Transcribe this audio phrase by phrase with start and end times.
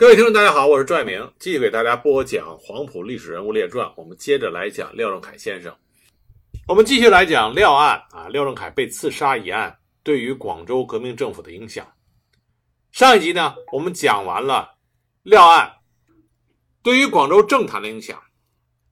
[0.00, 3.86] 各位听众，大家好，我是拽明，继续给大家播讲《黄埔历史人物列传》。
[3.98, 5.76] 我们接着来讲廖仲恺先生。
[6.66, 11.86] 我们继续来讲廖案啊，廖仲恺被刺杀一案对于广州革命政府的影响。
[12.92, 14.70] 上一集呢，我们讲完了
[15.22, 15.70] 廖案
[16.82, 18.18] 对于广州政坛的影响。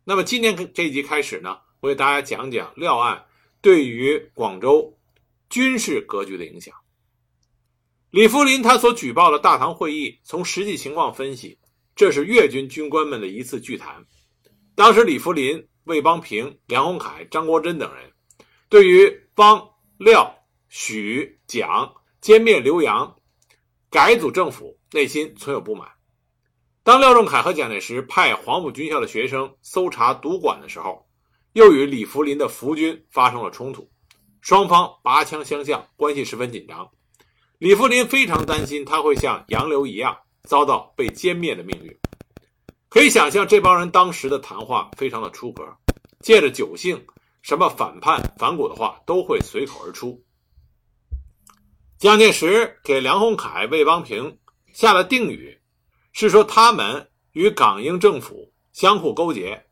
[0.04, 3.24] 那么今天这一集开始呢，我给大家讲讲廖案
[3.62, 4.94] 对于广州
[5.48, 6.74] 军事格局的影响。
[8.10, 11.58] 李福林他所举报的大唐会议，从实际情况分析，
[11.94, 14.02] 这是粤军军官们的一次聚谈。
[14.74, 18.10] 当时李福林、魏邦平、梁鸿楷、张国珍等人，
[18.70, 19.68] 对于方、
[19.98, 20.34] 廖、
[20.70, 23.14] 许、蒋歼灭刘洋、
[23.90, 25.86] 改组政府，内心存有不满。
[26.82, 31.06] 当廖仲恺和蒋介石派黄埔军校的学生搜查赌馆的时候，
[31.52, 33.90] 又与李福林的福军发生了冲突，
[34.40, 36.90] 双方拔枪相向，关系十分紧张。
[37.58, 41.98] 李福林非常担心他会像杨流一样遭到被歼灭的命运。
[42.88, 45.64] 可以想象，这帮人当时的谈话非常的出格，
[46.20, 47.04] 借着酒兴，
[47.42, 50.24] 什么反叛反骨的话都会随口而出。
[51.98, 54.38] 蒋介石给梁鸿楷、魏邦平
[54.72, 55.60] 下了定语，
[56.12, 59.66] 是说他们与港英政府相互勾结，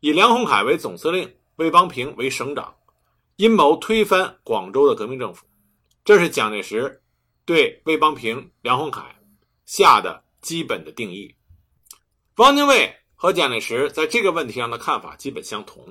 [0.00, 2.74] 以梁鸿楷为总司令，魏邦平为省长，
[3.36, 5.46] 阴谋推翻广州的革命政府。
[6.04, 7.00] 这是蒋介石。
[7.48, 9.16] 对魏邦平、梁鸿楷
[9.64, 11.34] 下的基本的定义，
[12.36, 15.82] 汪精卫和蒋介石在这个问题上的看法基本相同。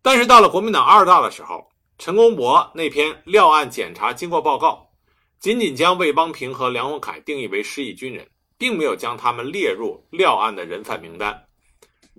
[0.00, 4.90] 但是到了国民党二大的时候，陈公博那篇料案检查经过报告，
[5.38, 11.44] 仅仅将魏邦平和梁鸿楷定义为失意军人，并没有将他们列入料案的人犯名单，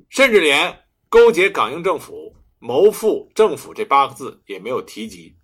[0.10, 5.36] 甚至连勾结港英政府、谋复政府这八个字也没有提及。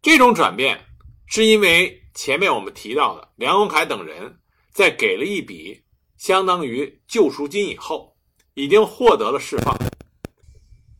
[0.00, 0.86] 这种转变
[1.26, 2.00] 是因为。
[2.14, 4.38] 前面我们提到的梁鸿凯等人，
[4.70, 5.82] 在给了一笔
[6.16, 8.16] 相当于救赎金以后，
[8.54, 9.76] 已经获得了释放。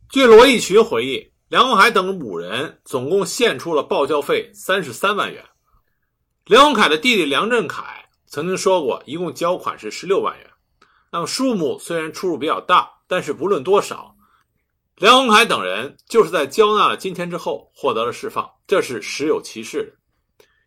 [0.08, 5.44] 据罗义群回忆，梁鸿凯等五人总共献出了报销费三十三万元。
[6.46, 10.50] 梁鸿凯的弟弟梁振凯曾经说过，一共交款是十六万元。
[11.10, 14.16] 那么数目虽然出入比较大，但是不论多少，
[14.96, 20.01] 梁鸿凯等人就是在交纳了金钱之后获得了释放，这是实有其事的。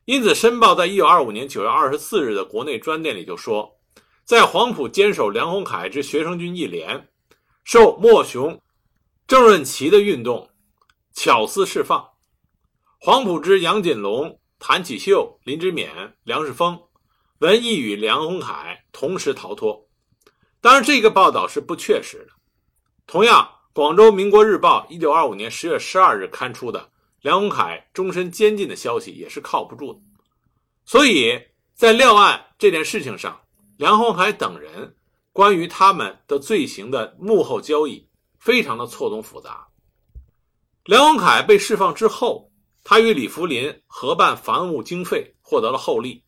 [0.05, 3.79] 因此，《申报》在一九二五年九月二十四日的国内专电里就说，
[4.23, 7.09] 在黄埔坚守梁鸿楷之学生军一连，
[7.63, 8.61] 受莫雄、
[9.25, 10.51] 郑润琪的运动，
[11.11, 12.13] 巧思释放；
[12.99, 15.89] 黄埔之杨锦龙、谭启秀、林之勉、
[16.23, 16.79] 梁世峰，
[17.39, 19.87] 闻亦与梁鸿楷同时逃脱。
[20.61, 22.33] 当然，这个报道是不确实的。
[23.07, 23.43] 同样，
[23.73, 26.91] 《广州民国日报》一九二五年十月十二日刊出的。
[27.25, 29.99] 梁鸿楷终身监禁的消息也是靠不住的，
[30.85, 31.41] 所以
[31.73, 33.41] 在料案这件事情上，
[33.77, 34.95] 梁鸿楷等人
[35.33, 39.65] 关于他们的罪行的幕后交易非常的错综复杂。
[40.83, 42.51] 梁鸿楷被释放之后，
[42.83, 46.23] 他与李福林合办防务经费，获得了厚利。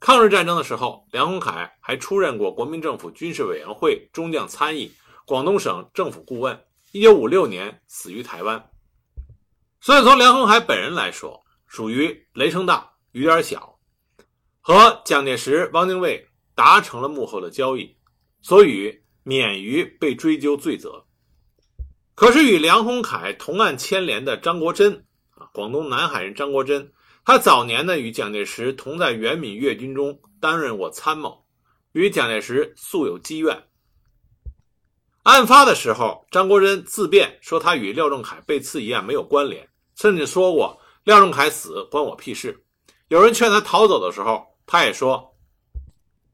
[0.00, 4.92] 抗日战争的时候，梁鸿楷还出任过国民政府军事委员会中将参议、
[5.24, 6.60] 广东省政府顾问。
[6.90, 8.71] 一九五六年死于台湾。
[9.84, 13.80] 所以，从梁鸿海本人来说，属于雷声大雨点小，
[14.60, 17.96] 和蒋介石、汪精卫达成了幕后的交易，
[18.40, 21.04] 所以免于被追究罪责。
[22.14, 26.92] 可是，与梁鸿楷同案牵连的张国珍啊，广东南海人张国珍，
[27.24, 31.44] 他早年呢与蒋介石同在原闽粤军中担任过参谋，
[31.90, 33.64] 与蒋介石素有积怨。
[35.24, 39.68] 案发的时候，张国珍自辩说，他与廖仲恺被刺一案没有关联。
[40.02, 42.60] 甚至说过廖仲恺死关我屁事。
[43.06, 45.32] 有人劝他逃走的时候，他也说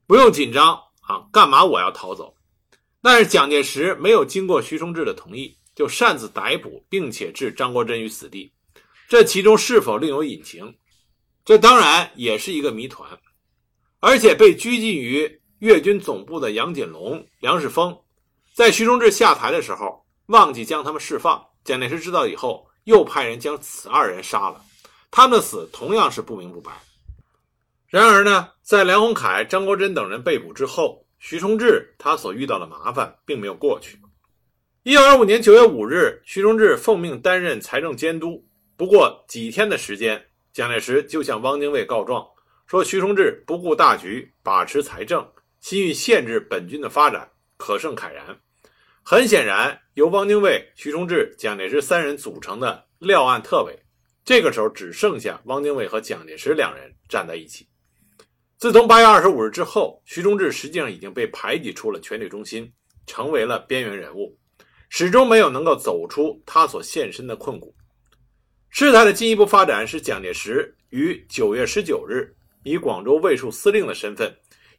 [0.07, 2.35] 不用紧张啊，干嘛我要逃走？
[3.03, 8.51] 但是蒋介石没有经过徐崇智的同意，就擅自逮捕并且置张国珍于死地。
[9.07, 10.75] 这其中是否另有隐情？
[11.45, 13.07] 这当然也是一个谜团。
[14.01, 17.95] 而且被拘禁于粤军总部的杨锦龙、梁世峰，
[18.55, 21.45] 在徐崇智下台的时候忘记将他们释放。
[21.65, 22.67] 蒋介石知道以后。
[22.89, 24.65] 又派人将此二人杀了，
[25.11, 26.73] 他们的死同样是不明不白。
[27.87, 34.01] 然而呢，在梁鸿楷、张国珍等人被捕之后，徐崇智他所遇到的麻烦并没有过去。
[34.85, 38.43] 一九二五年九月五日，徐崇智奉命担任财政监督。
[38.75, 40.25] 不过几天的时间，
[40.55, 42.27] 蒋介石就向汪精卫告状，
[42.67, 45.31] 说徐崇智不顾大局，把持财政，
[45.61, 48.41] 心欲限制本军的发展，可胜慨然。
[49.11, 53.75] 很显然，由汪精卫、徐崇智、蒋介石三人组成的廖案特委，
[54.23, 57.67] 这个时候只剩下汪精卫和蒋介石两人站在一起。
[58.59, 62.71] 自从八月二十五日之后，徐崇智实际上已经被排挤出了权力中心，
[63.07, 64.39] 成为了边缘人物，
[64.91, 67.75] 始终没有能够走出他所现身的困谷。
[68.69, 72.31] 事态的进一步发展是蒋介石于九月十九日
[72.63, 74.31] 以广州卫戍司令的身份，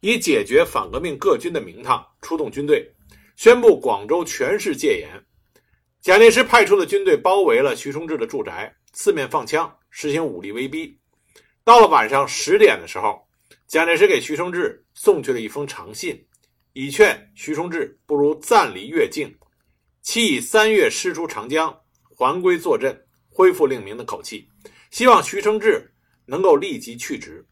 [0.01, 2.87] 以解决反革命各军的名堂，出动军队，
[3.39, 5.09] 宣布广州全市戒严。
[6.01, 11.00] 蒋介石派出的军队包围了徐崇智的住宅，四面放枪，实行武力威逼。
[11.63, 13.25] 到了晚上十点的时候，
[13.65, 16.21] 蒋介石给徐崇智送去了一封长信，
[16.74, 19.33] 以劝徐崇智不如暂离越境，
[20.01, 21.74] 期以三月师出长江，
[22.18, 23.06] 还归坐镇。
[23.30, 24.50] 恢复令名的口气，
[24.91, 25.94] 希望徐崇志
[26.25, 27.47] 能够立即去职。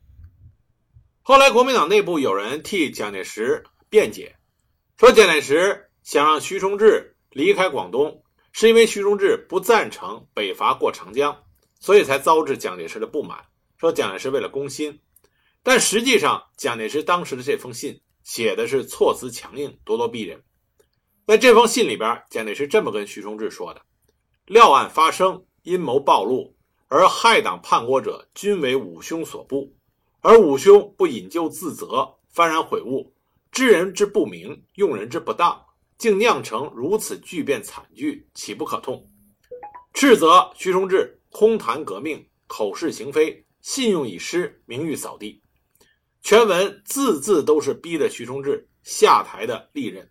[1.22, 4.36] 后来，国民党内部有人替蒋介石辩解，
[4.98, 11.44] 说蒋介石想让徐崇智离开广东，是因为徐崇智不赞成北伐过长江，
[11.80, 13.46] 所以才遭致蒋介石的不满。
[13.78, 15.00] 说蒋介石为了攻心，
[15.62, 20.44] 但实际上，蒋介石当时的这封信写的是措辞强硬、咄咄逼人。
[21.28, 23.84] 在这封信里边，蒋介石这么跟徐崇智说的
[24.48, 26.56] ：“料案发生。”阴谋暴露，
[26.88, 29.76] 而害党叛国者均为五兄所部，
[30.22, 33.14] 而五兄不引咎自责，幡然悔悟，
[33.52, 35.66] 知人之不明，用人之不当，
[35.98, 39.10] 竟酿成如此巨变惨剧，岂不可痛？
[39.94, 45.42] 斥责徐崇智空谈革命，口是行非，信用已失，名誉扫地。
[46.22, 50.08] 全文字字都是逼得徐崇智下台的利刃。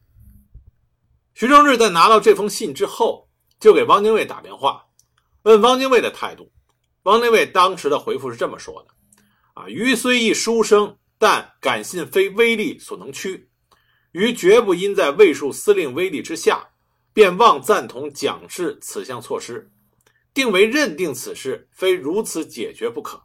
[1.34, 3.28] 徐崇智在拿到这封信之后，
[3.60, 4.86] 就给汪精卫打电话。
[5.42, 6.50] 问汪精卫的态度，
[7.02, 8.88] 汪精卫当时的回复是这么说的
[9.54, 13.48] ：“啊，余虽一书生，但敢信非威力所能屈。
[14.12, 16.68] 于绝不因在卫戍司令威力之下，
[17.12, 19.70] 便妄赞同蒋氏此项措施，
[20.32, 23.22] 定为认定此事非如此解决不可。”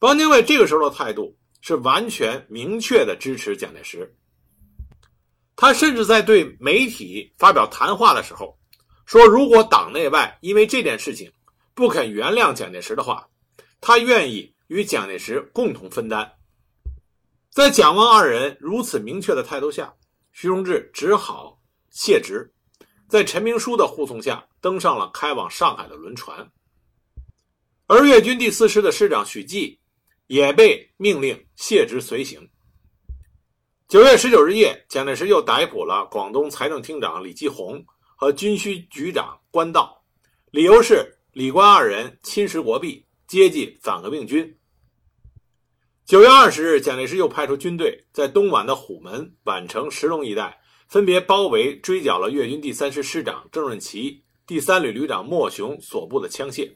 [0.00, 4.16] 汪精卫这个时候的态度是完全明确的支持蒋介石，
[5.54, 8.58] 他甚至在对媒体发表谈话的时候。
[9.04, 11.32] 说，如果党内外因为这件事情
[11.74, 13.28] 不肯原谅蒋介石的话，
[13.80, 16.32] 他愿意与蒋介石共同分担。
[17.50, 19.94] 在蒋汪二人如此明确的态度下，
[20.32, 21.60] 徐荣志只好
[21.90, 22.52] 卸职，
[23.08, 26.50] 在陈明书的护送下登上了开往上海的轮船。
[27.86, 29.80] 而粤军第四师的师长许继
[30.28, 32.48] 也被命令卸职随行。
[33.88, 37.84] 九月十九日夜，蒋介石又逮捕了广东财政厅长李继红。
[38.14, 40.04] 和军需局长关道，
[40.50, 44.59] 理由是李关二人侵蚀国币，接济反革命军。
[46.10, 56.68] 九月二十日，蒋介石又派出军队在东莞的虎门、宛城、石龙一带，分别包围追剿了粤军第三师师长郑润琪、第三旅旅长莫雄所部的枪械。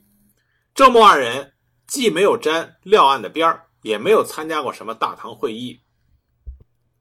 [0.73, 1.55] 郑莫二人
[1.85, 5.81] 既没有沾廖案的边儿，也没有参加过什么大堂会议。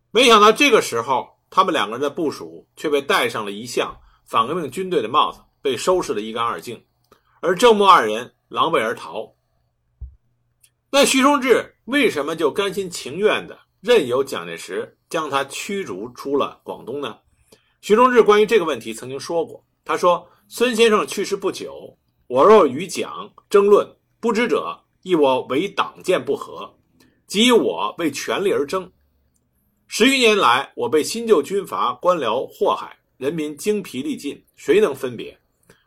[0.09, 3.95] 没想到这个时候，他们两个人的部署却被戴上了一项。
[4.25, 6.83] 反革命军队的帽子被收拾得一干二净，
[7.41, 9.35] 而郑默二人狼狈而逃。
[10.95, 17.17] 那徐崇智为什么就甘心情愿的任由蒋介石将他驱逐出了广东呢？
[17.81, 21.97] 徐崇智关于这个问题曾经说过：“他说，孙先生去世不久，
[22.27, 26.71] 我若与蒋争论，不知者亦我为党见不合，
[27.25, 28.91] 即以我为权力而争。
[29.87, 35.35] 十余年来，我被新旧军阀官僚祸害。”人民精疲力尽，谁能分别？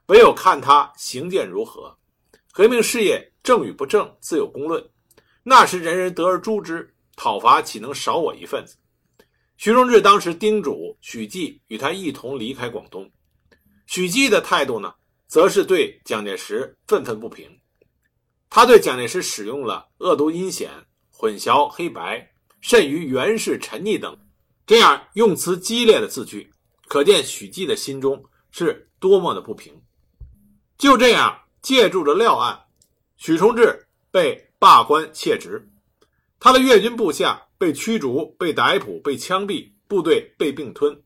[0.07, 1.97] 唯有看他行见如何。
[2.53, 4.85] 革命事业正与不正，自有公论。
[5.49, 8.75] 那时人人得而诛之，讨伐岂能少我一份子？
[9.57, 13.09] 徐荣志当时叮嘱许继与他一同离开广东。
[13.87, 14.93] 许继的态度呢，
[15.29, 17.49] 则是对蒋介石愤愤不平。
[18.51, 20.69] 他对蒋介石使用了恶毒阴险、
[21.13, 22.29] 混淆黑白，
[22.61, 24.19] 甚于袁氏沉溺等
[24.67, 26.53] 这样用词激烈的字句。
[26.89, 29.81] 可见许继的心中是多么的不平。
[30.77, 32.61] 就这样，借助着廖案，
[33.17, 33.86] 许崇智
[34.17, 35.69] 被罢官卸职，
[36.41, 41.03] 他的粤军部下被驱逐、被逮捕、被枪毙，部队被并吞。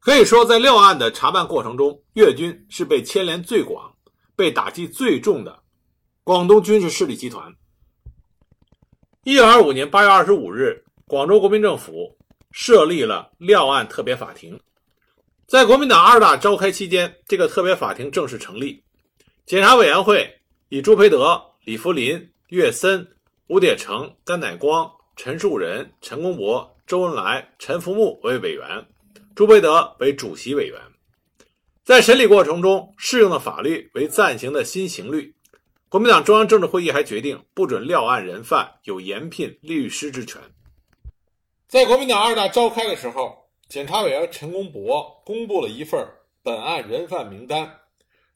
[0.00, 3.94] 可以说，在廖案的查办过程中，粤军是被牵连最广、
[4.34, 5.62] 被打击最重的
[6.24, 7.54] 广东军事势力集团。
[9.22, 12.18] 一九二五年八月二十五日，广州国民政府。
[12.54, 14.60] 设立了廖案特别法庭，
[15.46, 18.84] 在国民党二大召开期间，这个特别法庭正式成立。
[19.46, 20.30] 检察委员会
[20.68, 23.06] 以朱培德、李福林、岳森、
[23.46, 28.84] 吴铁城、甘乃光、陈树人、陈公博、周恩来、陈福木为委员，
[29.36, 30.80] 朱培德为主席委员。
[31.84, 35.36] 在审理过程中，适用的法律为暂行的新刑律，
[35.88, 40.40] 国民党中央政治会议还决定不准料案人犯有延聘律师之权。
[41.68, 43.36] 在国民党二大召开的时候，
[43.68, 46.04] 检察委员陈公博公布了一份
[46.42, 47.78] 本案人犯名单，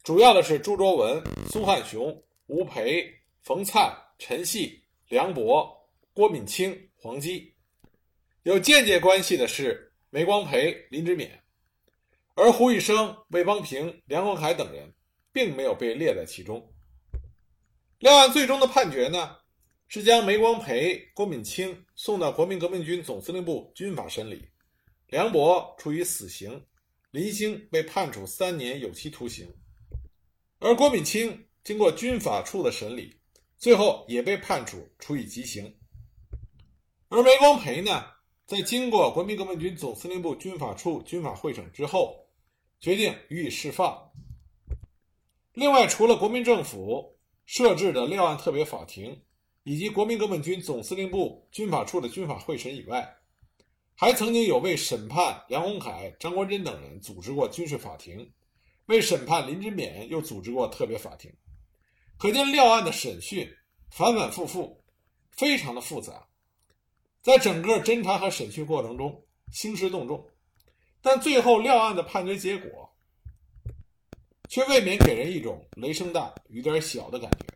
[0.04, 3.12] 主要的是朱卓文、苏汉雄、吴培、
[3.42, 5.68] 冯灿、陈系、梁博、
[6.12, 7.52] 郭敏清、黄基。
[8.44, 11.28] 有间接关系的是梅光培、林之勉，
[12.34, 14.94] 而胡玉生、魏邦平、梁文海等人
[15.32, 16.72] 并没有被列在其中。
[17.98, 19.36] 廖案最终的判决呢？
[19.88, 24.48] 是将梅光培、郭敏清送到国民革命军总司令部军法审理，
[25.06, 26.64] 梁博处以死刑，
[27.12, 29.48] 林兴被判处三年有期徒刑，
[30.58, 33.12] 而郭敏清经过军法处的审理，
[33.58, 35.76] 最后也被判处处以极刑。
[37.08, 38.04] 而梅光培呢，
[38.46, 42.28] 在经过国民革命军总司令部军法处军法会审之后，
[42.78, 44.12] 决定予以释放。
[45.54, 49.20] 另外，除了国民政府设置的廖案特别法庭。
[49.64, 53.16] 以及国民革命军总司令部军法处的军法会审以外，
[53.96, 58.32] 还曾经有为审判梁鸿海、张国珍等人组织过军事法庭，
[58.86, 61.32] 为审判林之勉又组织过特别法庭。
[62.18, 63.46] 可见廖案的审讯
[63.90, 64.82] 反反复复，
[65.30, 66.26] 非常的复杂，
[67.22, 70.26] 在整个侦查和审讯过程中兴师动众，
[71.02, 72.90] 但最后廖案的判决结果，
[74.48, 77.46] 却未免给人一种雷声大雨点小的感觉。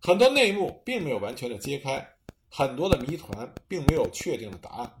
[0.00, 2.04] 很多内幕并没有完全的揭开，
[2.48, 4.92] 很多的谜团并没有确定的答案。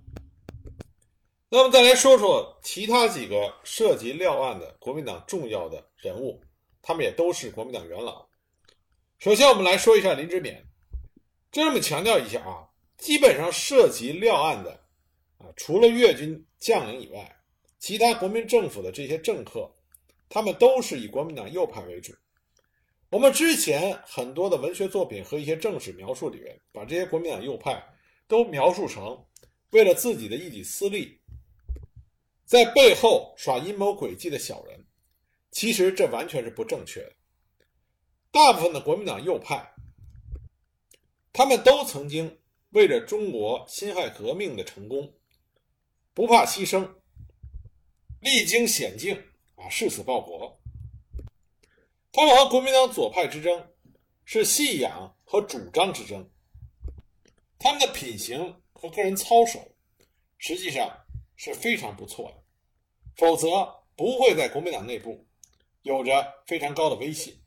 [1.48, 6.40] 那么再来说说其他几个涉及廖案的国民党重要的人物，
[6.82, 8.26] 他们也都是国民党元老。
[9.22, 10.60] 首先，我们来说一下林之勉。
[11.52, 12.66] 这么强调一下啊，
[12.98, 14.72] 基本上涉及廖案的
[15.38, 17.36] 啊，除了粤军将领以外，
[17.78, 19.72] 其他国民政府的这些政客，
[20.28, 22.12] 他们都是以国民党右派为主。
[23.10, 27.80] 我们之前很多的文学作品和一些正史描述里面，把这些国民党右派
[28.26, 29.24] 都描述成
[29.70, 31.20] 为了自己的一己私利，
[32.44, 34.84] 在背后耍阴谋诡计的小人。
[35.52, 37.12] 其实这完全是不正确的。
[38.32, 39.74] 大部分的国民党右派，
[41.34, 45.12] 他们都曾经为着中国辛亥革命的成功，
[46.14, 46.94] 不怕牺牲，
[48.20, 49.14] 历经险境
[49.56, 50.58] 啊，誓死报国。
[52.10, 53.70] 他们和国民党左派之争
[54.24, 56.26] 是信仰和主张之争，
[57.58, 59.76] 他们的品行和个人操守
[60.38, 60.90] 实际上
[61.36, 62.42] 是非常不错的，
[63.14, 65.26] 否则不会在国民党内部
[65.82, 67.41] 有着非常高的威信。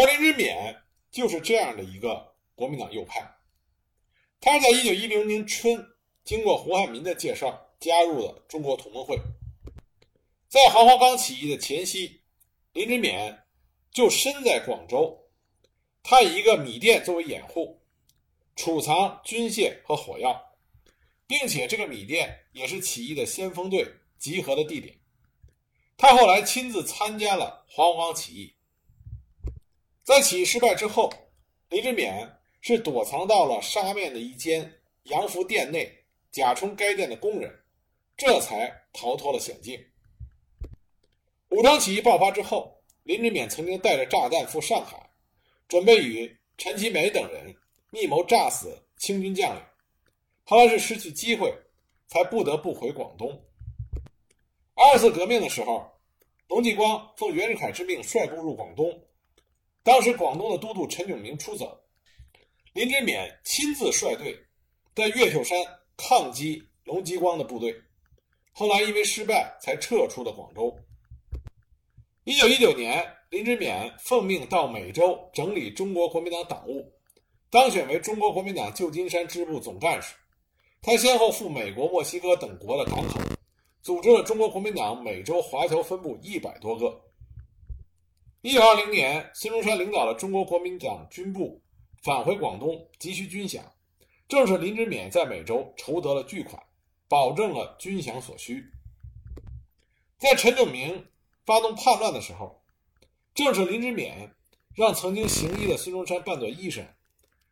[0.00, 0.76] 而林之勉
[1.10, 3.34] 就是这样的一个国民党右派，
[4.40, 5.84] 他在一九一零年春
[6.22, 9.18] 经过胡汉民的介绍加入了中国同盟会，
[10.48, 12.20] 在黄花岗起义的前夕。
[12.74, 13.36] 林之勉
[13.90, 15.18] 就身在广州，
[16.04, 17.82] 他以一个米店作为掩护，
[18.54, 20.54] 储藏军械和火药，
[21.26, 23.84] 并且这个米店也是起义的先锋队
[24.16, 24.96] 集合的地点。
[25.96, 28.54] 他后来亲自参加了黄花岗起义。
[30.08, 31.12] 在起义失败之后，
[31.68, 32.26] 林之勉
[32.62, 34.72] 是躲藏到了沙面的一间
[35.02, 37.54] 洋服店内，假充该店的工人，
[38.16, 39.78] 这才逃脱了险境。
[41.50, 45.10] 武昌起义爆发之后，林之勉曾经带着炸弹赴上海，
[45.68, 47.54] 准备与陈其美等人
[47.90, 49.62] 密谋炸死清军将领。
[50.44, 51.52] 后来是失去机会，
[52.06, 53.38] 才不得不回广东。
[54.74, 55.86] 二次革命的时候，
[56.48, 58.98] 龙继光奉袁世凯之命率部入广东，
[59.82, 61.80] 当时广东的都督陈炯明出走，
[62.74, 64.36] 林之勉亲自率队
[64.94, 65.58] 在越秀山
[65.96, 67.74] 抗击龙继光的部队，
[68.52, 70.76] 后来因为失败才撤出了广州。
[72.24, 76.92] 一九一九年，林之勉奉命到美洲整理中国国民党党务，
[77.48, 80.14] 当选为中国国民党旧金山支部总干事。
[80.82, 83.18] 他先后赴美国、墨西哥等国的港口，
[83.82, 87.07] 组织了中国国民党美洲华侨分部一百多个。
[88.42, 91.62] 一九二零年，孙中山领导了中国国民党军部
[92.02, 93.60] 返回广东，急需军饷，
[94.28, 96.62] 正是林之勉在美洲筹得了巨款，
[97.08, 98.64] 保证了军饷所需。
[100.18, 101.06] 在陈炯明。
[101.46, 102.62] 发动叛乱的时候，
[103.34, 104.32] 正是林之勉
[104.74, 106.86] 让曾经行医的孙中山扮作医生，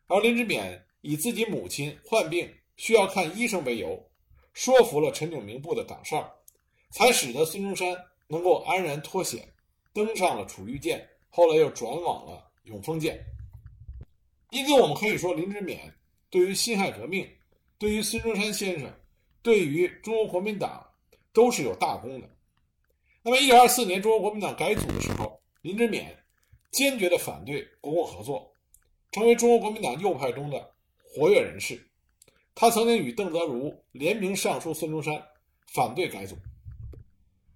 [0.05, 4.11] 而林之勉以自己母亲患病需要看医生为由，
[4.53, 6.31] 说服了陈炯明部的党哨，
[6.91, 9.51] 才使得孙中山能够安然脱险，
[9.93, 13.23] 登上了楚玉舰，后来又转往了永丰舰。
[14.51, 15.79] 因此，我们可以说，林之勉
[16.29, 17.27] 对于辛亥革命、
[17.77, 18.91] 对于孙中山先生、
[19.41, 20.85] 对于中国国民党
[21.33, 22.29] 都是有大功的。
[23.23, 26.15] 那么，一九二四年中国国民党改组的时候，林之勉
[26.71, 28.49] 坚决的反对国共合作，
[29.11, 31.85] 成为中国国民党右派中的活跃人士。
[32.55, 35.21] 他曾经与邓泽如联名上书孙中山，
[35.73, 36.35] 反对改组。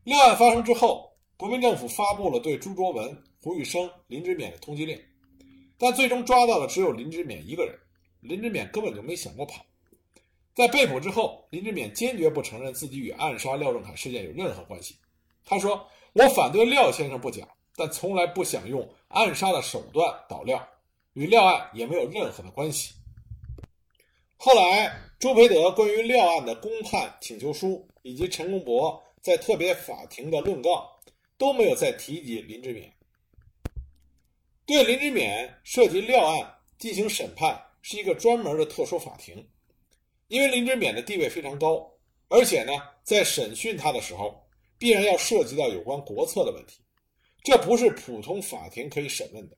[0.04, 1.11] 六案发生之后，
[1.42, 4.96] 国民政府发布了对朱卓文、胡玉生、林之勉的通缉令，
[5.76, 7.76] 但最终抓到的只有林之勉一个人。
[8.20, 9.66] 林之勉根本就没想过跑。
[10.54, 14.96] 在被捕之后，林之勉坚决不承认自己与暗杀廖仲恺事件有任何关系。
[15.44, 15.84] 他说
[16.14, 20.64] ：“我反对廖先生不假，但从来不想用暗杀的手段倒廖，
[21.14, 22.94] 与廖案也没有任何的关系。”
[24.38, 30.88] 后来，朱培德关于廖案的公判请求书以及陈公博在特别法庭的论告
[31.42, 32.88] 都没有再提及林之勉。
[34.64, 39.44] 对林之勉涉及廖案进行审判是一个专门的特殊法庭。
[40.28, 41.92] 因为林之勉的地位非常高，
[42.30, 46.80] 而且呢，在审讯他的时候，必然要涉及到有关国策的问题，
[47.44, 49.58] 这不是普通法庭可以审问的，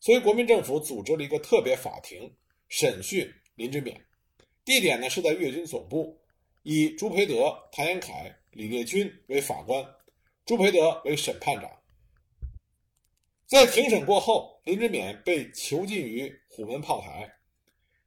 [0.00, 2.30] 所以国民政府组织了一个特别法庭
[2.68, 3.96] 审讯林之勉，
[4.62, 6.20] 地点呢是在粤军总部，
[6.64, 9.82] 以朱培德、谭延闿、李烈钧为法官，
[10.44, 11.70] 朱培德为审判长。
[13.46, 17.34] 在庭审过后，林之勉被囚禁于虎门炮台。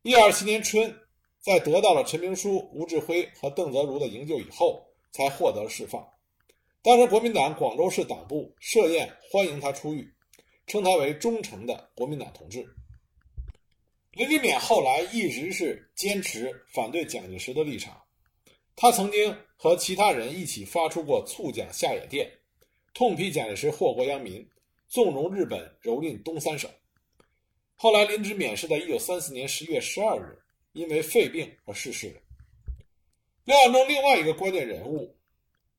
[0.03, 0.93] 一二七年春。
[1.39, 6.05] 在得到了陈明书、吴志辉和邓泽如的营救以后，才获得了释放。
[6.81, 10.13] 当时国民党广州市党部设宴欢迎他出狱，
[10.65, 12.67] 称他为忠诚的国民党同志。
[14.11, 17.97] 林之勉后来一直是坚持反对蒋介石的立场，
[18.77, 22.31] 他曾经和其他人一起发出过促蒋下野电，
[22.93, 24.47] 痛批蒋介石祸国殃民，
[24.87, 26.71] 纵容日本蹂躏东三省。
[27.75, 30.39] 后来，林之勉是在一九三四年十一月十二日。
[30.73, 32.21] 因为肺病而逝世的。
[33.45, 35.17] 廖案中另外一个关键人物，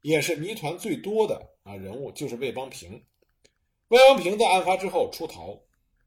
[0.02, 3.00] 也是谜团最多的啊人物，就是魏邦平。
[3.88, 5.56] 魏邦平在案发之后出逃，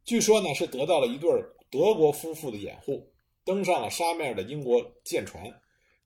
[0.03, 1.31] 据说呢是得到了一对
[1.69, 3.09] 德国夫妇的掩护，
[3.45, 5.41] 登上了沙面的英国舰船，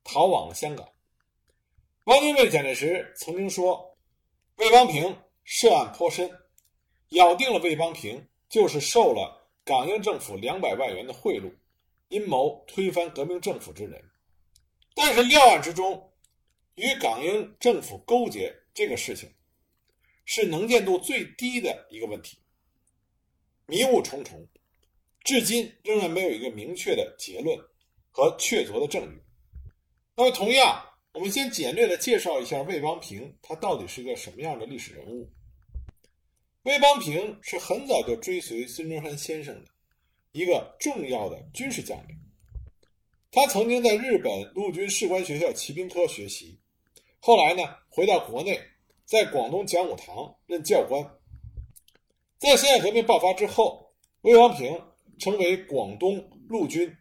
[0.06, 0.88] 逃往了香港。
[2.06, 3.98] 汪精卫、蒋介石曾经说，
[4.56, 6.32] 魏邦平涉案颇深，
[7.10, 11.54] 咬定了魏邦平就是受了港英政府两百万元的贿赂。
[12.10, 14.00] 阴谋推翻革命政府之人，
[14.94, 16.14] 但是料案之中
[16.76, 19.34] 与港英政府勾结这个事情，
[20.24, 22.38] 是能见度最低的一个问题，
[23.66, 24.48] 迷雾重重，
[25.24, 27.58] 至今仍然没有一个明确的结论
[28.12, 29.20] 和确凿的证据。
[30.18, 30.82] 那么，同样，
[31.14, 35.30] 我们先简略的介绍一下魏邦平，他到底是一个什么样的历史人物？
[36.64, 39.70] 魏邦平是很早就追随孙中山先生的。
[40.32, 42.18] 一个重要的军事将领，
[43.32, 46.60] 他曾经在日本陆军士官学校骑兵科学习，
[47.20, 48.60] 后来呢回到国内，
[49.06, 51.02] 在广东讲武堂任教官。
[52.38, 54.82] 在辛亥革命爆发之后，魏邦平
[55.18, 56.94] 成为广东陆军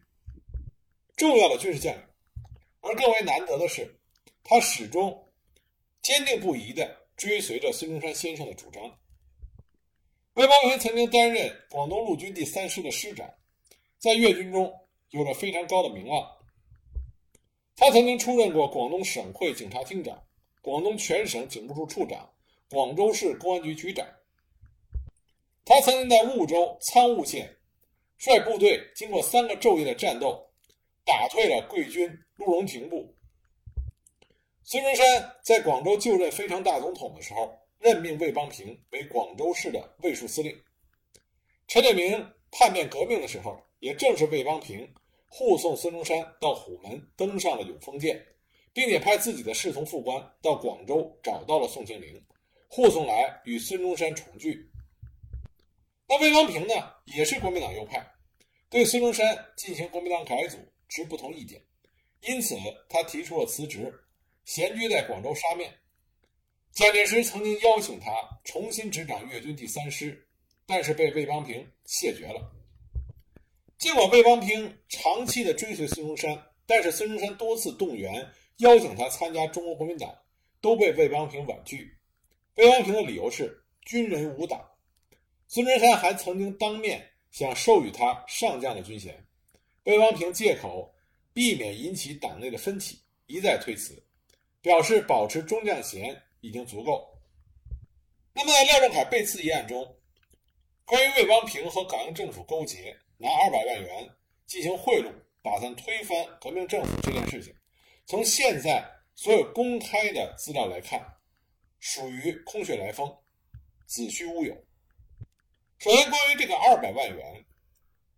[1.17, 2.03] 重要的军事将领，
[2.85, 3.99] 而更为难得的是，
[4.43, 5.27] 他始终
[6.03, 8.83] 坚定不移地追随着孙中山先生的主张。
[10.35, 13.29] 魏邦平曾经担任广东陆军第三师的师长，
[13.99, 14.73] 在粤军中
[15.11, 16.31] 有着非常高的名望。
[17.75, 20.23] 他曾经出任过广东省会警察厅长、
[20.61, 22.31] 广东全省警务处处长、
[22.69, 24.07] 广州市公安局局长。
[25.65, 27.57] 他曾经在梧州苍梧县
[28.19, 30.51] 率部队经过三个昼夜的战斗，
[31.05, 33.15] 打退了桂军陆荣廷部。
[34.63, 37.59] 孙中山在广州就任非常大总统的时候。
[37.81, 40.59] 任命魏邦平为广州市的卫戍司令。
[41.69, 44.95] 陈炯明叛变革命的时候，也正是魏邦平
[45.29, 48.25] 护送孙中山到虎门登上了永丰舰，
[48.73, 52.25] 并且派自己的侍从副官到广州找到了宋庆龄，
[52.69, 54.71] 护送来与孙中山重聚。
[56.09, 58.15] 那魏邦平呢，也是国民党右派，
[58.71, 60.57] 对孙中山进行国民党改组
[60.89, 61.61] 持不同意见，
[62.27, 62.55] 因此
[62.89, 63.93] 他提出了辞职，
[64.45, 65.73] 闲居在广州沙面。
[66.73, 68.11] 蒋介石曾经邀请他
[68.45, 70.27] 重新执掌粤军第三师，
[70.67, 72.51] 但是被魏邦平谢绝了。
[73.79, 78.27] 尽管魏邦平长期的追随孙中山，但是孙中山多次动员
[78.59, 80.17] 邀请他参加中国国民党，
[80.61, 81.95] 都被魏邦平婉拒。
[82.57, 84.65] 魏邦平的理由是军人无党。
[85.49, 89.27] 孙中山还曾经当面想授予他上将的军衔，
[89.85, 90.94] 魏邦平借口
[91.35, 94.03] 避免引起党内的分歧，一再推辞，
[94.63, 96.19] 表示保持中将衔。
[96.45, 97.09] 已经足够。
[98.35, 99.97] 那么，在廖仲恺被刺一案中，
[100.85, 104.11] 关于魏邦平和港英政府勾结，拿二百万元
[104.45, 105.11] 进行贿赂，
[105.43, 107.55] 打算推翻革命政府这件事情，
[108.05, 111.03] 从现在所有公开的资料来看，
[111.79, 113.11] 属于空穴来风，
[113.87, 114.55] 子虚乌有。
[115.79, 117.47] 首先，关于这个二百万元，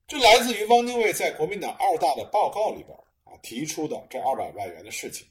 [0.09, 2.99] 这来自于汪精卫在国民党二大的报告里边
[3.47, 5.25] 提出的这二百万元的事情。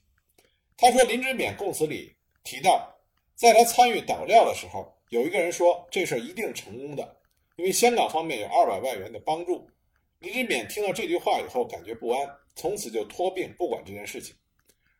[0.78, 2.97] 他说，林之勉供词里提到，
[3.36, 7.17] 在他参与捣料的时候，有一个人说这事儿一定成功的，
[7.58, 9.69] 因为香港方面有二百万元的帮助。
[10.19, 12.25] 林之勉听到这句话以后，感觉不安，
[12.56, 14.34] 从此就托病不管这件事情。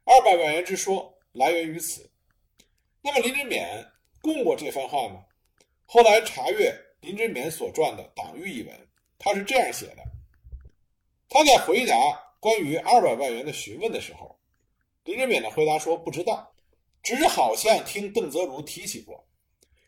[0.04, 2.12] 二百万元之说来源于此。
[3.02, 3.66] 那么林之勉
[4.22, 5.24] 供过这番话吗？
[5.86, 10.04] 后来查阅林之勉所撰的《党谕》一文，他是这样写的：
[11.30, 11.96] 他在回答
[12.46, 14.38] 关于二百万元的询问的时候，
[15.04, 16.54] 林之勉的回答说不知道，
[17.02, 19.28] 只好像听邓泽如提起过，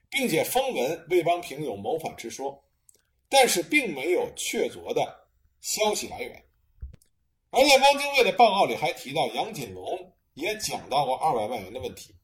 [0.10, 2.65] 并且风闻魏邦平有谋反之说，
[3.30, 5.30] 但是并没有确凿的
[5.62, 6.46] 消息来源。
[7.52, 12.15] 而在汪精卫的报告里还提到杨锦龙也讲到过二百万元的问题，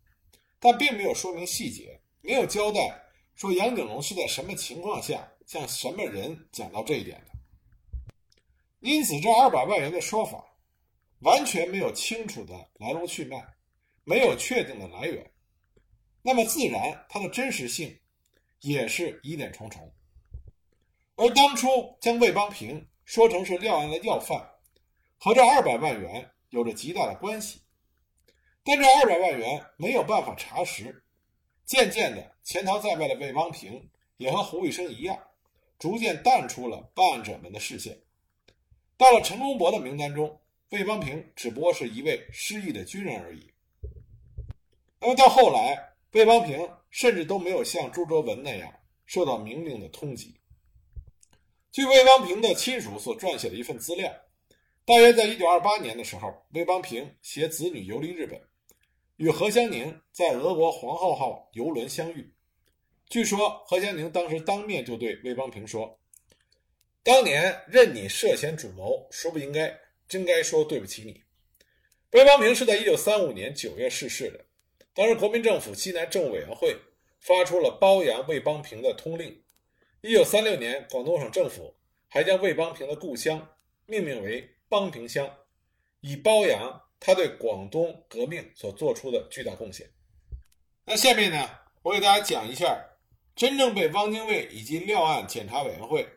[0.60, 3.00] 但并没有说明细节，没有交代。
[3.36, 7.33] 说杨景龙是在什么情况下向什么人讲到这一点的？
[8.84, 10.44] 因此，这二百万元的说法
[11.20, 13.42] 完全没有清楚的来龙去脉，
[14.04, 15.32] 没有确定的来源，
[16.22, 17.98] 那么自然它的真实性
[18.60, 19.90] 也是疑点重重。
[21.16, 24.46] 而当初将魏邦平说成是廖案的要犯，
[25.18, 27.62] 和这二百万元有着极大的关系，
[28.66, 31.06] 但这二百万元没有办法查实。
[31.64, 35.18] 渐渐的，潜逃在外的魏邦平也和胡玉生一样，
[35.80, 37.98] 逐渐淡出了办案者们的视线。
[39.04, 40.40] 到了陈公博的名单中，
[40.70, 43.52] 魏邦平只不过是一位失意的军人而已。
[45.02, 45.78] 那么到后来，
[46.14, 48.74] 魏邦平甚至都没有像朱卓文那样
[49.06, 50.36] 受到明令的通缉。
[51.70, 54.10] 据魏邦平的亲属所撰写的一份资料，
[54.86, 58.40] 大约在一九二八年的时候，魏邦平携子女游离日本。
[59.18, 62.34] 与何香凝在俄国皇后号游轮相遇，
[63.10, 66.00] 据说何香凝当时当面就对魏邦平说
[67.04, 71.22] ：“当年任你涉嫌主谋，说不应该，真该说对不起你。”
[72.12, 74.46] 魏邦平是在1935年9月逝世的。
[74.94, 76.76] 当时国民政府西南政务委员会
[77.20, 79.44] 发出了褒扬魏邦平的通令。
[80.02, 81.76] 1936年，广东省政府
[82.08, 85.38] 还将魏邦平的故乡命名为邦平乡，
[86.02, 86.82] 以褒扬。
[87.06, 89.86] 他对广东革命所做出的巨大贡献。
[90.86, 91.50] 那下面呢，
[91.82, 92.82] 我给大家讲一下
[93.36, 96.08] 真正被汪精卫以及廖案检查委员会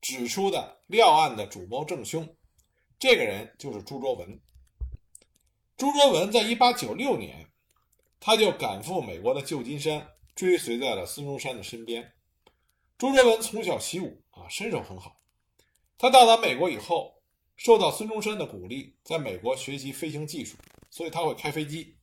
[0.00, 2.36] 指出的廖案的主谋正凶，
[2.98, 4.40] 这个人就是朱卓文。
[5.76, 7.50] 朱卓文在一八九六年，
[8.18, 12.12] 他就赶赴美国的旧金山，追随在了孙中山的身边。
[12.96, 15.20] 朱卓文从小习武啊，身手很好。
[15.96, 17.16] 他到达美国以后。
[17.60, 20.56] 受到孙中山的鼓励，在美国学习飞行技术，
[20.90, 21.96] 所以他会开飞机，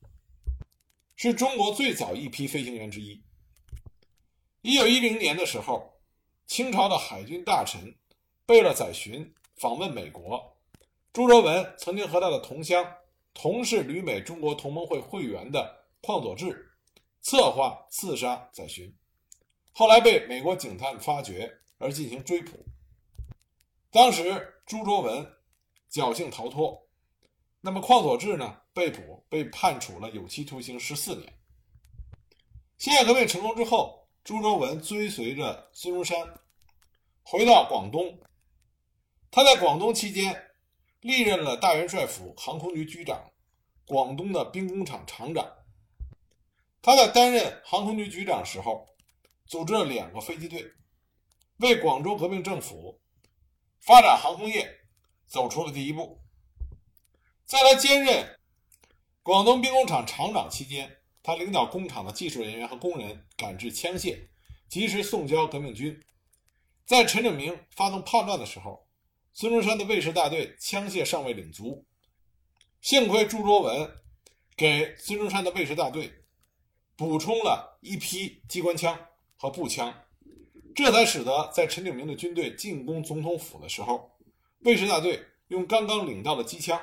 [1.15, 3.23] 是中国最早一批飞行员之一。
[4.61, 5.94] 一九一零年的时候，
[6.47, 7.95] 清朝的海军大臣
[8.45, 10.57] 贝勒载洵访问美国，
[11.11, 12.85] 朱卓文曾经和他的同乡、
[13.33, 16.71] 同是旅美中国同盟会会员的邝佐志
[17.21, 18.93] 策划刺杀载洵，
[19.71, 22.65] 后来被美国警探发觉而进行追捕。
[23.91, 25.31] 当时朱卓文。
[25.91, 26.89] 侥幸逃脱，
[27.61, 28.57] 那么邝佐志呢？
[28.73, 31.33] 被捕，被判处了有期徒刑十四年。
[32.77, 36.17] 辛亥革命成功之后，朱周文追随着孙中山
[37.21, 38.19] 回到广东。
[39.29, 40.49] 他在广东期间，
[41.01, 43.31] 历任了大元帅府航空局局长、
[43.85, 45.47] 广东的兵工厂厂长。
[46.81, 48.87] 他在担任航空局局长时候，
[49.45, 50.73] 组织了两个飞机队，
[51.57, 52.99] 为广州革命政府
[53.79, 54.81] 发展航空业。
[55.27, 56.21] 走出了第一步。
[57.45, 58.39] 在他兼任
[59.23, 64.15] 广东兵工厂厂长期间，他领导工厂的技术人员和工人赶制枪械，
[64.69, 65.99] 及时送交革命军。
[66.85, 68.87] 在陈炯明发动叛乱的时候，
[69.33, 71.83] 孙中山的卫士大队枪械尚未领足，
[72.79, 73.89] 幸亏朱卓文
[74.55, 76.13] 给孙中山的卫士大队
[76.95, 78.95] 补充了一批机关枪
[79.35, 79.91] 和步枪，
[80.75, 84.15] 这才使得在陈炯明的军队进攻总统府的时候。
[84.59, 86.79] 卫士大队用刚刚领到的机枪，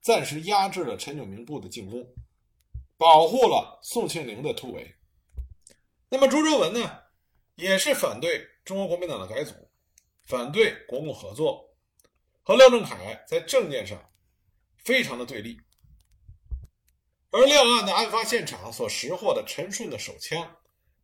[0.00, 2.06] 暂时压制了陈炯明部的进攻，
[3.00, 4.94] 保护了宋庆龄的突围。
[6.10, 7.00] 那么朱周文呢，
[7.54, 9.54] 也是反对中国国民党的改组，
[10.24, 11.74] 反对国共合作，
[12.42, 13.98] 和廖仲恺在政见上
[14.84, 15.58] 非常的对立。
[17.30, 20.54] 而廖案的案发现场所拾获的陈顺的手枪，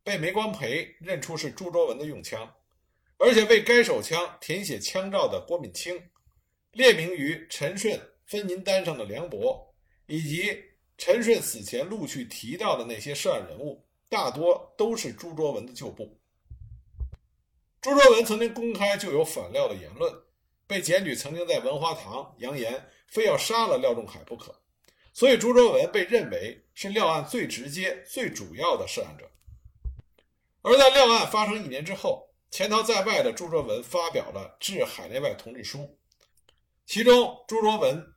[0.05, 2.55] 被梅光培认出是朱周文的用枪，
[3.17, 5.99] 而且为该手枪填写枪照的郭敏清。
[6.73, 9.75] 列名于陈顺分银单上的梁博，
[10.09, 10.55] 以及
[10.99, 16.19] 陈顺死前陆续提到的那些涉案人物，大多都是朱卓文的旧部。
[17.81, 20.13] 朱卓文曾经公开就有反廖的言论，
[20.67, 24.55] 被检举曾经在文华堂扬言非要杀了廖仲恺不可，
[25.13, 29.31] 所以朱卓文被认为是廖案最直接、最主要的涉案者。
[30.63, 35.97] 而在廖案发生一年之后，潜逃在外的朱卓文发表了致海内外同志书，
[36.87, 38.15] 其中朱卓文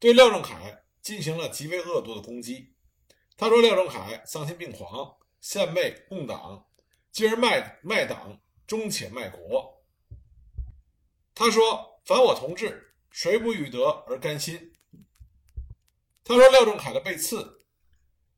[0.00, 2.74] 对廖仲恺进行了极为恶毒的攻击。
[3.36, 6.68] 他说：“廖仲恺丧心病狂，献媚共党，
[7.10, 9.82] 继而卖卖党，终且卖国。”
[11.34, 14.72] 他说：“反我同志，谁不欲得而甘心？”
[16.22, 17.64] 他说：“廖仲恺的被刺，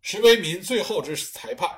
[0.01, 1.69] 实为民最后之裁判。”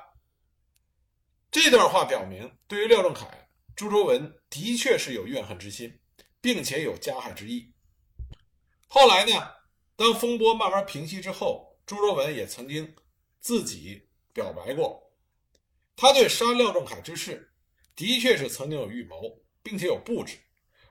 [1.51, 6.01] 这段话表明，对于廖仲恺，朱卓文的确是有怨恨之心，
[6.41, 7.75] 并且有加害之意。
[8.87, 9.56] 后来呢，
[9.97, 12.95] 当风波慢慢平息之后，朱卓文也曾经
[13.41, 15.11] 自己表白过，
[15.97, 17.53] 他对杀廖仲恺之事，
[17.95, 20.39] 的确是曾经有预谋，并且有布置，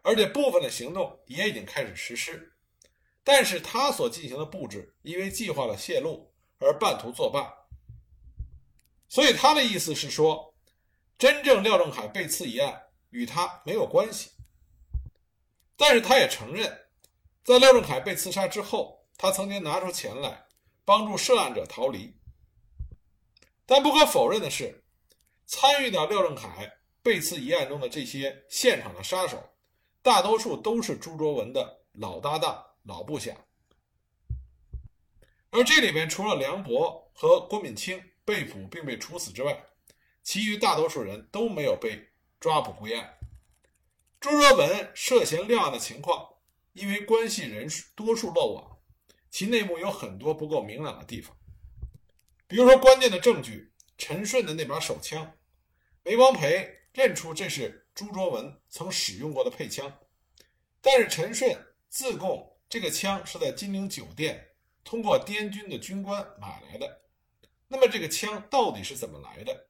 [0.02, 2.52] 而且部分的行动也已经开始实施。
[3.24, 7.54] 但是他所进行的布置，因为计划的泄露而半途作罢。
[9.08, 10.52] 所以他的意思是说。
[11.18, 14.32] 真正廖仲恺被刺一案与他没有关系，
[15.78, 16.85] 但是他也承认，
[17.45, 20.47] 在廖仲恺被刺杀之后，他曾经拿出钱来
[20.84, 22.12] 帮助涉案者逃离。
[23.67, 24.84] 但不可否认的是，
[25.45, 26.49] 参与到廖仲恺
[27.03, 29.51] 被刺一案中的这些现场的杀手，
[30.01, 33.38] 大多数都是朱卓文的老搭档、老部下。
[35.51, 39.65] 而这里面除了梁博和郭敏清被捕并被处死之外，
[40.23, 43.19] 其余大多数人都没有被抓捕归案。
[44.19, 46.27] 朱卓文涉嫌廖案的情况，
[46.76, 48.80] 因为关系人数多数漏网，
[49.32, 51.36] 其内幕有很多不够明朗的地方。
[52.48, 55.38] 比如说，关键的证据陈顺的那把手枪，
[56.04, 60.02] 梅光培认出这是朱卓文曾使用过的配枪，
[60.82, 61.58] 但是陈顺
[61.88, 64.50] 自供这个枪是在金陵酒店
[64.84, 67.04] 通过滇军的军官买来的。
[67.70, 69.70] 那么，这个枪到底是怎么来的？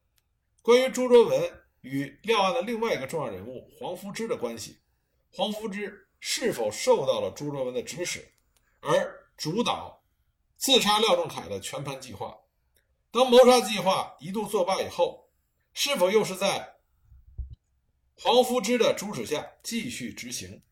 [0.64, 4.80] 关于朱卓文与廖案的另外一个重要人物黄福之的关系，
[5.32, 8.28] 黄福之是否受到了朱卓文的指使，
[8.80, 10.04] 而主导
[10.58, 12.36] 刺杀廖仲恺的全盘计划？
[13.12, 15.30] 当谋杀计划一度作罢以后，
[15.72, 16.78] 是否又是在
[18.18, 20.64] 黄福之的主使下继续执行？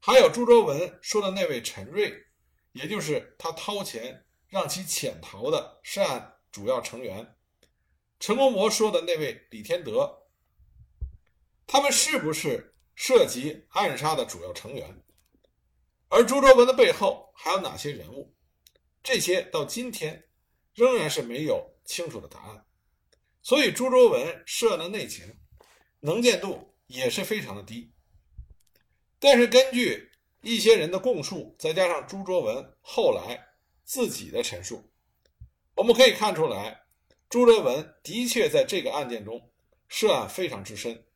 [0.00, 2.24] 还有朱卓文说的那位陈瑞，
[2.72, 7.36] 也就是他掏钱让其潜逃的涉案主要成员。
[8.18, 10.22] 陈公博说的那位李天德，
[11.66, 15.04] 他们是不是涉及暗杀的主要成员？
[16.08, 18.34] 而朱卓文的背后还有哪些人物？
[19.04, 20.24] 这些到今天
[20.74, 22.66] 仍然是没有清楚的答案。
[23.40, 25.38] 所以朱卓文涉案的内情
[26.00, 27.94] 能见度也是非常的低。
[29.20, 30.10] 但是根据
[30.42, 33.46] 一些人的供述，再加上朱卓文后来
[33.84, 34.90] 自己的陈述，
[35.76, 36.82] 我们可以看出来。
[37.28, 39.52] 朱卓文的确在这个案件中
[39.86, 41.06] 涉案非常之深，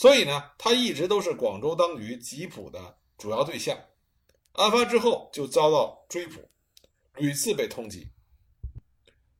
[0.00, 3.78] 所以呢，他一直都是广州当局缉捕的主要对象。
[4.52, 6.48] 案发之后就遭到追捕，
[7.16, 8.06] 屡次被通缉。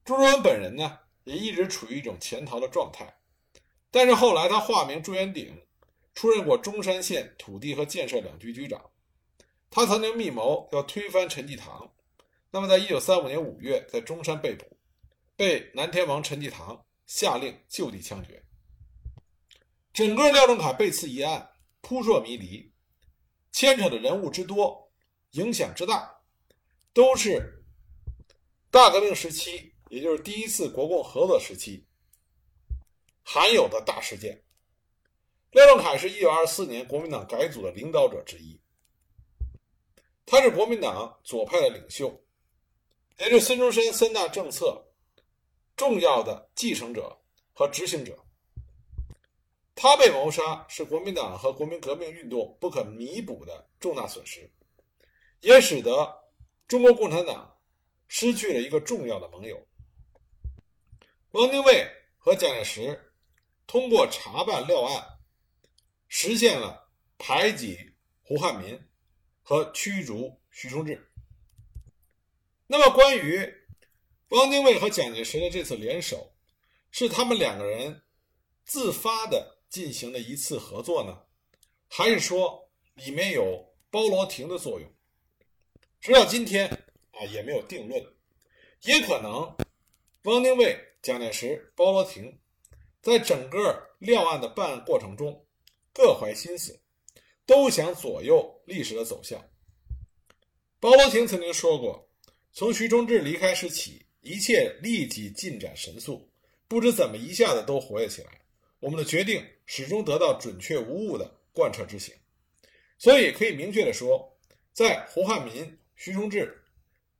[0.04, 3.10] 朱卓文本人呢，也一直处于一种潜逃的状态。
[3.90, 5.62] 但是后来他化名朱元鼎，
[6.12, 8.90] 出任过中山县土地和建设两局局长。
[9.70, 11.90] 他曾经密谋要推翻陈济棠，
[12.50, 14.66] 那么在一九三五年五月在中山被捕。
[15.36, 18.44] 被南天王陈济棠下令就地枪决。
[19.92, 21.50] 整个廖仲恺被刺一案
[21.80, 22.72] 扑朔迷离，
[23.52, 24.90] 牵扯的人物之多，
[25.32, 26.22] 影响之大，
[26.92, 27.64] 都是
[28.70, 31.86] 大革命时期，也就是第一次国共合作时期
[33.22, 34.44] 罕有的大事件。
[35.50, 38.60] 廖仲恺是一九二四年国民党改组的领导者之一，
[40.24, 42.22] 他是国民党左派的领袖，
[43.18, 44.86] 也是孙中山三大政策。
[45.76, 47.18] 重要的继承者
[47.54, 48.22] 和执行者，
[49.82, 54.52] 他被谋杀是国民党和国民革命运动不可弥补的重大损失，
[55.40, 56.22] 也使得
[56.68, 57.58] 中国共产党
[58.06, 59.66] 失去了一个重要的盟友。
[61.30, 63.10] 汪精卫和蒋介石
[63.66, 65.02] 通过查办廖案，
[66.08, 67.78] 实现了排挤
[68.20, 68.78] 胡汉民
[69.42, 71.10] 和驱逐徐崇志。
[72.66, 73.50] 那么关于。
[74.28, 76.32] 汪精卫和蒋介石的这次联手，
[76.92, 78.02] 是他们两个人
[78.64, 81.16] 自发的进行的一次合作呢，
[81.88, 84.92] 还是说里面有包罗廷的作用？
[86.00, 86.66] 直到今天
[87.12, 88.04] 啊，也没有定论。
[88.82, 89.56] 也可能，
[90.24, 92.36] 汪精卫、蒋介石、包罗廷
[93.00, 95.46] 在整个廖案的办案过程中，
[95.92, 96.80] 各怀心思，
[97.46, 99.38] 都想左右历史的走向。
[100.80, 102.08] 包罗廷曾经说过
[102.52, 106.26] ：“从徐崇智离开时起，一切立即进展神速，
[106.66, 108.40] 不知怎么一下子都活跃起来。
[108.78, 112.12] 我们的决定始终得到准确无误的贯彻执行。
[112.98, 114.36] 所以可以明确的说，
[114.72, 116.60] 在胡汉民、徐崇智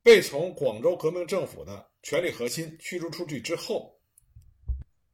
[0.03, 3.97] 被从广州革命政府的权力核心驱逐出去之后，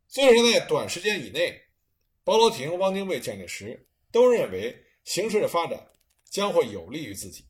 [0.08, 1.62] 虽然在短时间以内，
[2.24, 5.92] 包罗廷、汪精卫、蒋介石都认为形势的发展
[6.32, 7.46] 将会有利于自己。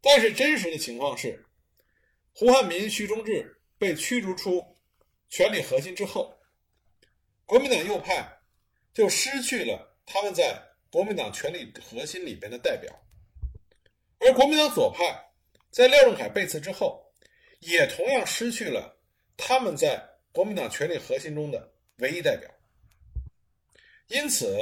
[0.00, 1.46] 但是真实的情况是，
[2.32, 4.76] 胡汉民、徐崇智被驱逐出
[5.28, 6.36] 权力核心之后，
[7.44, 8.35] 国民党右派
[8.96, 10.58] 就失去了他们在
[10.90, 12.90] 国民党权力核心里边的代表，
[14.20, 15.04] 而国民党左派
[15.70, 17.04] 在廖仲恺被刺之后，
[17.60, 18.98] 也同样失去了
[19.36, 22.50] 他们在国民党权力核心中的唯一代表。
[24.06, 24.56] 因此，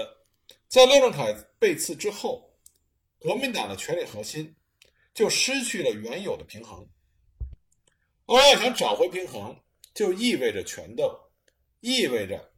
[0.67, 2.53] 在廖仲恺被刺之后，
[3.21, 4.53] 国民党的权力核心。
[5.15, 6.85] 就失去了原有的平衡，
[8.27, 9.57] 而要想找回平衡，
[9.95, 11.17] 就意味着权斗，
[11.79, 12.53] 意味着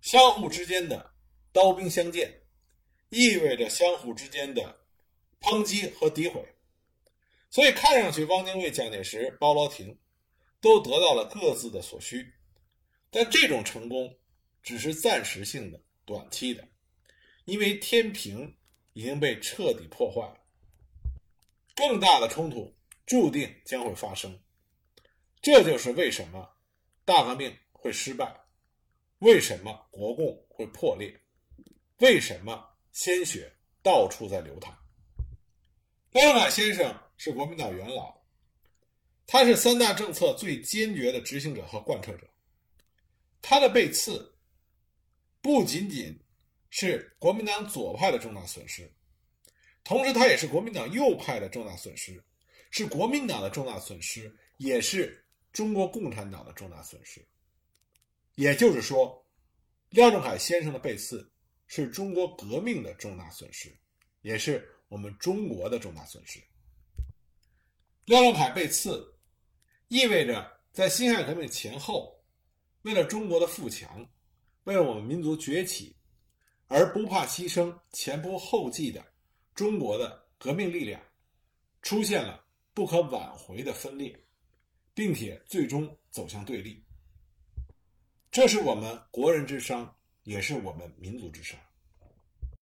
[0.00, 1.14] 相互之间的
[1.52, 2.42] 刀兵相见，
[3.10, 4.80] 意味着相互之间的
[5.40, 6.54] 抨击和诋毁。
[7.50, 9.98] 所以，看上去汪精卫、蒋介石、包罗廷
[10.60, 12.34] 都得到了各自的所需，
[13.10, 14.18] 但这种成功
[14.62, 16.68] 只是暂时性的、短期的，
[17.46, 18.54] 因为天平
[18.92, 20.38] 已经被彻底破坏了。
[21.74, 24.38] 更大的冲突注定将会发生，
[25.40, 26.56] 这就是为什么
[27.04, 28.38] 大革命会失败，
[29.20, 31.18] 为什么国共会破裂，
[31.98, 33.52] 为什么鲜血
[33.82, 34.76] 到处在流淌。
[36.12, 38.16] 廖仲恺先生是国民党元老，
[39.26, 42.28] 他是三大政策最坚决的执行者和贯彻者，
[43.42, 44.34] 他的被刺
[45.42, 46.18] 不仅仅
[46.70, 48.90] 是国民党左派的重大损失。
[49.84, 52.22] 同时，他也是国民党右派的重大损失，
[52.70, 57.26] 是国民党的重大损失，也是中国共产党的重大损失。
[58.38, 59.26] 也就是说，
[59.90, 61.28] 廖仲恺先生的被刺
[61.66, 63.68] 是中国革命的重大损失，
[64.20, 66.38] 也是我们中国的重大损失。
[68.04, 69.12] 廖仲恺被刺，
[69.88, 72.16] 意味着在辛亥革命前后，
[72.82, 74.08] 为了中国的富强，
[74.62, 75.96] 为了我们民族崛起，
[76.68, 79.04] 而不怕牺牲、前仆后继的。
[79.52, 81.02] 中国的革命力量
[81.82, 84.16] 出现了不可挽回的分裂，
[84.94, 86.80] 并且最终走向对立。
[88.38, 91.58] 这是我们国人之伤，也是我们民族之伤。